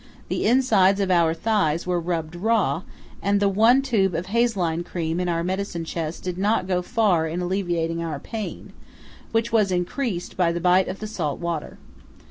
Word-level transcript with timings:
The 0.29 0.47
insides 0.47 0.99
of 0.99 1.11
our 1.11 1.31
thighs 1.31 1.85
were 1.85 1.99
rubbed 1.99 2.35
raw, 2.35 2.81
and 3.21 3.39
the 3.39 3.47
one 3.47 3.83
tube 3.83 4.15
of 4.15 4.25
Hazeline 4.25 4.83
cream 4.83 5.19
in 5.19 5.29
our 5.29 5.43
medicine 5.43 5.85
chest 5.85 6.23
did 6.23 6.39
not 6.39 6.65
go 6.67 6.81
far 6.81 7.27
in 7.27 7.39
alleviating 7.39 8.01
our 8.03 8.17
pain, 8.19 8.73
which 9.31 9.51
was 9.51 9.71
increased 9.71 10.35
by 10.35 10.51
the 10.51 10.59
bite 10.59 10.87
of 10.87 11.01
the 11.01 11.07
salt 11.07 11.39
water. 11.39 11.77